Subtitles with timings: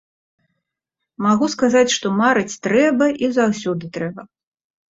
[1.25, 4.21] Магу сказаць, што марыць трэба, і заўсёды трэба.